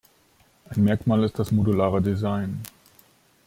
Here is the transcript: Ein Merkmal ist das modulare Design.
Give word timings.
Ein 0.69 0.83
Merkmal 0.83 1.23
ist 1.23 1.37
das 1.37 1.51
modulare 1.51 2.01
Design. 2.01 2.63